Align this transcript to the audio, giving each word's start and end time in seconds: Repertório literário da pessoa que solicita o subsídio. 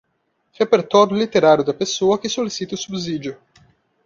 Repertório 0.53 1.15
literário 1.15 1.63
da 1.63 1.75
pessoa 1.75 2.17
que 2.17 2.27
solicita 2.27 2.73
o 2.73 2.77
subsídio. 2.79 3.37